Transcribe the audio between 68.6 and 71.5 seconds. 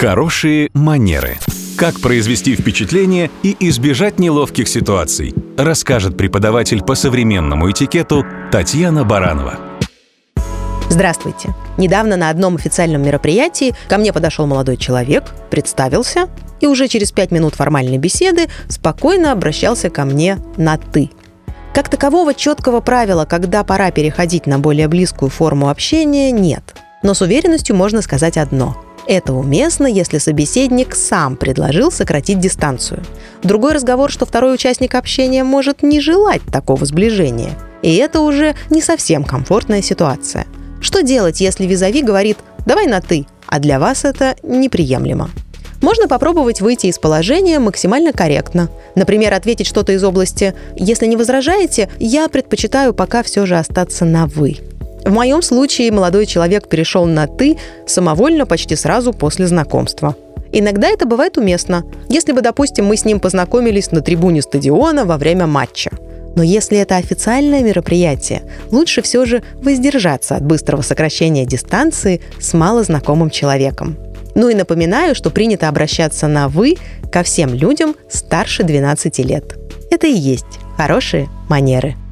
лучше все же воздержаться от быстрого сокращения